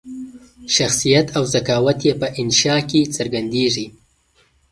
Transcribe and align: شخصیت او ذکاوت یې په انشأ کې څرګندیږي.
شخصیت 0.75 1.27
او 1.37 1.43
ذکاوت 1.53 1.99
یې 2.07 2.13
په 2.21 2.27
انشأ 2.41 2.77
کې 2.89 3.01
څرګندیږي. 3.15 3.87